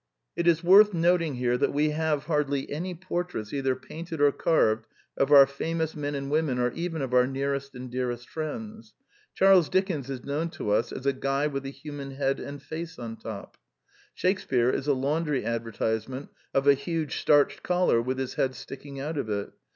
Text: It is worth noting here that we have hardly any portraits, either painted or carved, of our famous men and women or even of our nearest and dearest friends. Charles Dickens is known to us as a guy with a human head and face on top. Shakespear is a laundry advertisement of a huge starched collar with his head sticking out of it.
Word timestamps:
It 0.35 0.47
is 0.47 0.63
worth 0.63 0.95
noting 0.95 1.35
here 1.35 1.59
that 1.59 1.73
we 1.73 1.91
have 1.91 2.23
hardly 2.23 2.67
any 2.71 2.95
portraits, 2.95 3.53
either 3.53 3.75
painted 3.75 4.19
or 4.19 4.31
carved, 4.31 4.87
of 5.15 5.31
our 5.31 5.45
famous 5.45 5.95
men 5.95 6.15
and 6.15 6.31
women 6.31 6.57
or 6.57 6.71
even 6.71 7.03
of 7.03 7.13
our 7.13 7.27
nearest 7.27 7.75
and 7.75 7.87
dearest 7.87 8.27
friends. 8.27 8.95
Charles 9.35 9.69
Dickens 9.69 10.09
is 10.09 10.23
known 10.23 10.49
to 10.49 10.71
us 10.71 10.91
as 10.91 11.05
a 11.05 11.13
guy 11.13 11.45
with 11.45 11.67
a 11.67 11.69
human 11.69 12.15
head 12.15 12.39
and 12.39 12.63
face 12.63 12.97
on 12.97 13.15
top. 13.15 13.57
Shakespear 14.15 14.71
is 14.73 14.87
a 14.87 14.95
laundry 14.95 15.45
advertisement 15.45 16.29
of 16.51 16.67
a 16.67 16.73
huge 16.73 17.19
starched 17.19 17.61
collar 17.61 18.01
with 18.01 18.17
his 18.17 18.33
head 18.33 18.55
sticking 18.55 18.99
out 18.99 19.19
of 19.19 19.29
it. 19.29 19.51